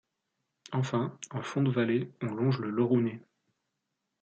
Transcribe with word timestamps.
Enfin, 0.71 1.15
en 1.29 1.43
fond 1.43 1.61
de 1.61 1.69
vallée, 1.69 2.11
on 2.23 2.33
longe 2.33 2.57
le 2.57 2.71
Laurounet. 2.71 3.21